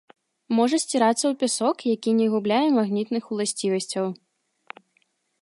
Можа 0.59 0.77
сцірацца 0.83 1.21
ў 1.27 1.33
пясок, 1.43 1.77
які 1.97 2.15
не 2.21 2.27
губляе 2.37 2.65
магнітных 2.79 3.23
уласцівасцяў. 3.37 4.05